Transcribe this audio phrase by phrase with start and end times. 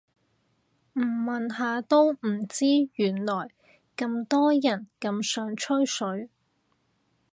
[0.93, 2.65] 唔問下都唔知
[2.95, 3.49] 原來
[3.95, 6.27] 咁多人咁想吹水